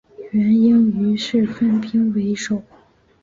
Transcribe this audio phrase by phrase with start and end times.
[0.31, 2.63] 元英于是分兵围守。